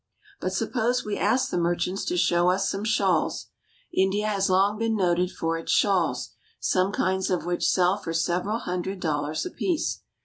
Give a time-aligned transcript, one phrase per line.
[0.39, 3.49] But suppose we ask the merchants to show us some shawls.
[3.93, 8.57] India has long been noted for its shawls, some kinds of which sell for several
[8.57, 10.01] hundred dollars apiece.